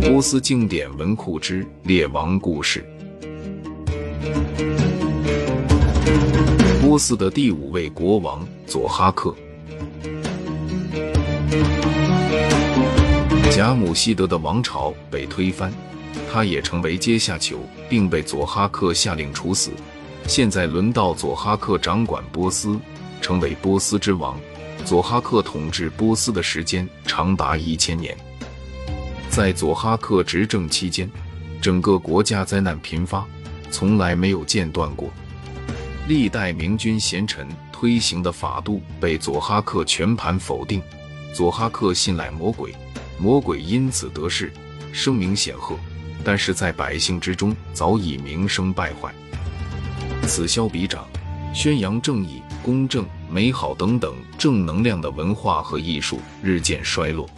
[0.00, 2.84] 波斯经典文库之列王故事。
[6.80, 9.34] 波斯的第五位国王佐哈克，
[13.50, 15.72] 贾姆希德的王朝被推翻，
[16.32, 17.58] 他也成为阶下囚，
[17.88, 19.72] 并被佐哈克下令处死。
[20.28, 22.78] 现在轮到佐哈克掌管波斯，
[23.20, 24.38] 成为波斯之王。
[24.84, 28.16] 佐哈克统治波斯的时间长达一千年。
[29.30, 31.10] 在佐哈克执政期间，
[31.60, 33.24] 整个国家灾难频发，
[33.70, 35.10] 从来没有间断过。
[36.06, 40.82] 历代明君贤臣推行的法度被佐哈克全盘否定。
[41.32, 42.74] 佐哈克信赖魔鬼，
[43.18, 44.52] 魔鬼因此得势，
[44.92, 45.76] 声名显赫，
[46.22, 49.12] 但是在百姓之中早已名声败坏。
[50.28, 51.08] 此消彼长，
[51.52, 57.28] 宣扬正义、公正、美好等等正能量的文化和艺术日渐衰落，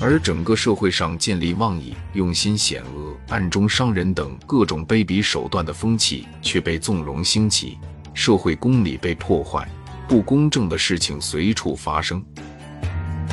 [0.00, 3.12] 而整个社会上建立妄议、用心险恶。
[3.26, 7.78] 暗中伤人等各种卑鄙手段的风气却被纵容兴起，
[8.14, 9.68] 社会公理被破坏，
[10.06, 12.24] 不公正的事情随处发生，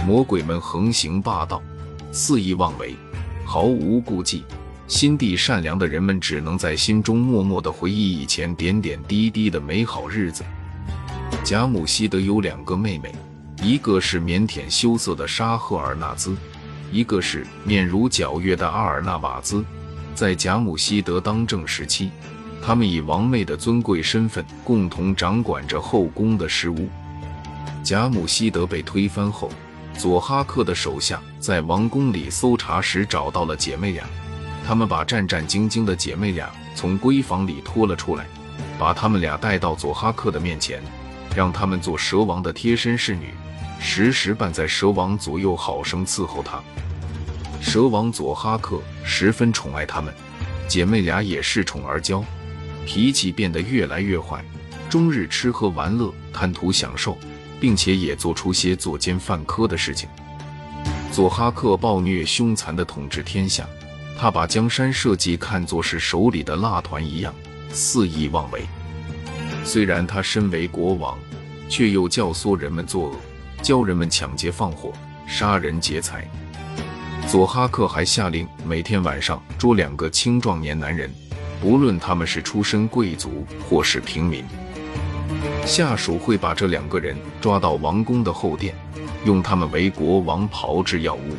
[0.07, 1.61] 魔鬼们横行霸道，
[2.11, 2.95] 肆意妄为，
[3.45, 4.43] 毫无顾忌。
[4.87, 10.43] 心地善良的人们只能在心中默默地回忆以前点点滴滴的美好日子。
[11.43, 13.11] 贾姆希德有两个妹妹，
[13.63, 16.35] 一个是腼腆羞涩的沙赫尔纳兹，
[16.91, 19.63] 一个是面如皎月的阿尔纳瓦兹。
[20.13, 22.11] 在贾姆希德当政时期，
[22.61, 26.87] 他们以王妹的尊贵身份共同掌管着后宫的事务。
[27.83, 29.49] 贾姆希德被推翻后，
[29.97, 34.05] 佐哈克的手下在王宫里搜查时找到了姐妹俩，
[34.67, 38.27] 他们把战战兢兢的姐妹俩从闺房里拖了出来，
[38.77, 40.83] 把他们俩带到佐哈克的面前，
[41.39, 43.33] 让他们做蛇王的贴身侍女，
[43.79, 46.61] 时时伴在蛇王左右，好生伺候他。
[47.61, 50.13] 蛇王佐哈克十分宠爱他们，
[50.67, 52.21] 姐妹俩也恃宠而骄，
[52.85, 54.43] 脾气变得越来越坏，
[54.89, 57.17] 终日吃喝玩乐，贪图享受，
[57.57, 60.09] 并且也做出些作奸犯科的事情。
[61.09, 63.65] 佐哈克暴虐凶残地统治天下，
[64.19, 67.33] 他把江山社稷看作是手里的蜡团一样，
[67.71, 68.65] 肆意妄为。
[69.63, 71.17] 虽然他身为国王，
[71.69, 73.15] 却又教唆人们作恶，
[73.61, 74.91] 教人们抢劫放火，
[75.27, 76.27] 杀人劫财。
[77.27, 81.13] 佐哈克还下令每天晚上捉两个青壮年男人，
[81.61, 84.43] 不论他们是出身贵族或是平民，
[85.63, 88.73] 下属会把这两个人抓到王宫的后殿，
[89.25, 91.37] 用他们为国王炮制药物，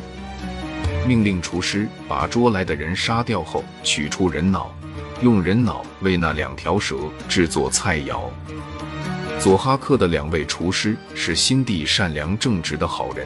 [1.05, 4.73] 命令厨师把捉来的人杀掉后取出人脑，
[5.21, 6.95] 用人脑为那两条蛇
[7.27, 8.21] 制作菜肴。
[9.41, 13.25] 佐哈克的两位厨师是心地善良正直的好人。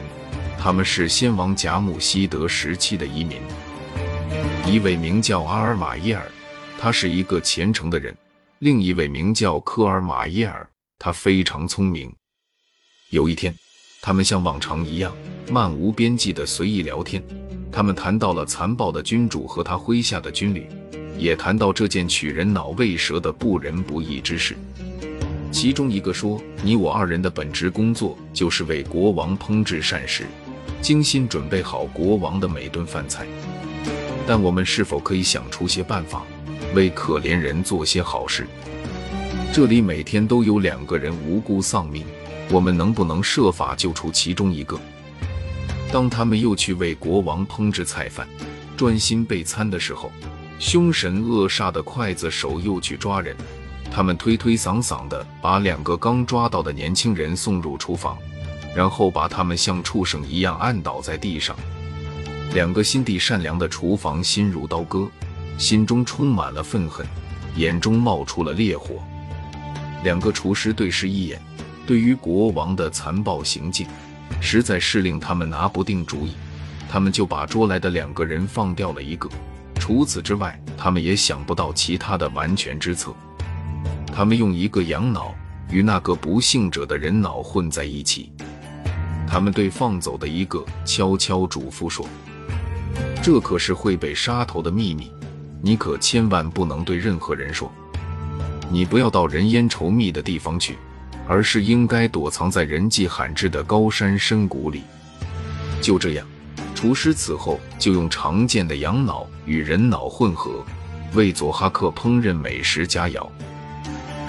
[0.58, 3.36] 他们是先王贾姆希德时期的移民，
[4.66, 6.26] 一位名叫阿尔马耶尔，
[6.80, 8.14] 他是一个虔诚的人；
[8.60, 10.66] 另一位名叫科尔马耶尔，
[10.98, 12.10] 他非常聪明。
[13.10, 13.54] 有一天，
[14.00, 15.14] 他们像往常一样
[15.50, 17.22] 漫无边际的随意聊天，
[17.70, 20.66] 他们谈到了残暴的君主和他麾下的军旅，
[21.18, 24.56] 也谈到这件取人脑喂蛇的不仁不义之事。
[25.58, 30.26] 其中一个说：“你我二人的本职工作就是为国王烹制膳食。”
[30.82, 33.26] 精心准备好国王的每顿饭菜，
[34.26, 36.24] 但我们是否可以想出些办法，
[36.74, 38.46] 为可怜人做些好事？
[39.50, 42.04] 这里每天都有两个人无辜丧命，
[42.50, 44.78] 我们能不能设法救出其中一个？
[45.90, 48.28] 当他们又去为国王烹制菜饭，
[48.76, 50.12] 专心备餐的时候，
[50.58, 53.34] 凶神恶煞的刽子手又去抓人，
[53.90, 58.16] 他们推推搡搡的把两个刚抓到的年轻人送入厨房。
[58.74, 61.56] 然后把他们像畜生一样按倒在地上。
[62.52, 65.08] 两个心地善良的厨房心如刀割，
[65.56, 67.06] 心中充满了愤恨，
[67.56, 68.96] 眼中冒出了烈火。
[70.04, 71.40] 两个厨师对视一眼，
[71.86, 73.86] 对于国王的残暴行径，
[74.42, 76.32] 实在是令他们拿不定主意。
[76.86, 79.26] 他们就把捉来的两个人放掉了一个，
[79.80, 83.14] 除此之外，他们也想不到其他的完全之策。
[84.16, 85.34] 他们用一个羊脑
[85.70, 88.32] 与那个不幸者的人脑混在一起。
[89.28, 92.08] 他们对放走的一个悄悄嘱咐说
[93.22, 95.12] ：“这可是会被杀头的秘密，
[95.60, 97.70] 你可千万不能对任何人说。
[98.70, 100.78] 你不要到人烟稠密的地方去，
[101.28, 104.82] 而是应该躲藏在人迹罕至的高山深谷里。”
[105.82, 106.26] 就这样，
[106.74, 110.64] 厨师此后就用常见的羊脑与人脑混合，
[111.12, 113.28] 为佐哈克烹饪美食佳肴。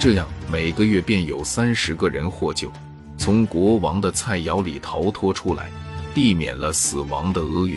[0.00, 2.72] 这样，每个月便有三十个人获救。
[3.16, 5.68] 从国王的菜肴里逃脱出来，
[6.14, 7.76] 避免了死亡的厄运。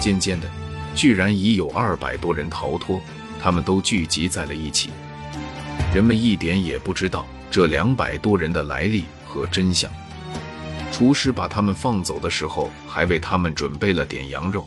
[0.00, 0.48] 渐渐的，
[0.94, 3.02] 居然已有二百多人逃脱，
[3.38, 4.88] 他们都聚集在了一起。
[5.94, 9.90] 人们一点也不知道这两百多人的来历和真相。
[10.90, 14.66] 厨师把他们放走的时候，还为他们准备了点羊肉，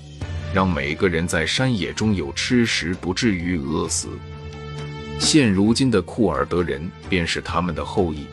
[0.54, 4.08] 让每个人在山野中有吃食，不至于饿死。
[5.19, 8.25] 现如今的库尔德人便是他们的后裔，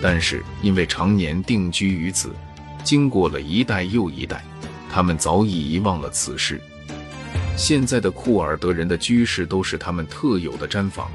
[0.00, 2.34] 但是因为常年定居于此，
[2.82, 4.42] 经过了一代又一代，
[4.90, 6.60] 他们早已遗忘了此事。
[7.56, 11.10] 现在的库尔德人的居室都是他们特有的毡房，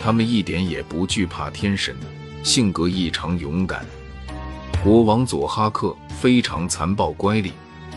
[0.00, 1.96] 他们一点也不惧怕天神，
[2.44, 3.84] 性格异常勇敢。
[4.84, 7.50] 国王佐哈克非常残暴乖戾，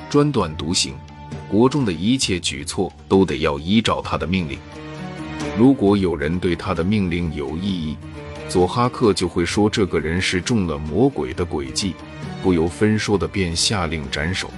[0.09, 0.95] 专断独行，
[1.47, 4.57] 国中的一切举措都得要依照他的命令。
[5.57, 7.97] 如果有人对他的命令有异议，
[8.49, 11.93] 佐哈克就会说这个人是中了魔鬼的诡计，
[12.41, 14.49] 不由分说的便下令斩首。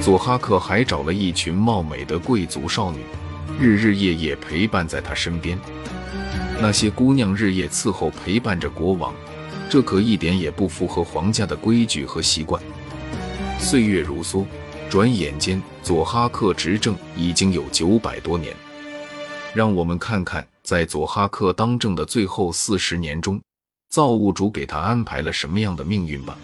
[0.00, 2.98] 佐哈克还找了一群貌美的贵族少女，
[3.58, 5.58] 日日夜夜陪伴在他身边。
[6.60, 9.14] 那些姑娘日夜伺候陪伴着国王。
[9.70, 12.62] 这可一点也不符合皇家的规矩和习惯。
[13.58, 14.46] 岁月如梭，
[14.88, 18.56] 转眼间佐哈克执政已经有九百多年。
[19.54, 23.40] 让我们看看，在佐哈克当政的最后四十年中，
[23.90, 26.36] 造物主给他安排了什么样的命运吧。